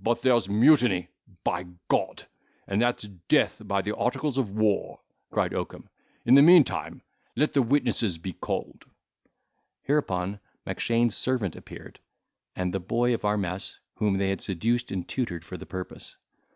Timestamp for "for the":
15.44-15.64